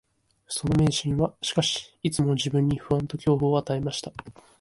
[0.47, 4.11] その迷信は、しかし、いつも自分に不安と恐怖を与えました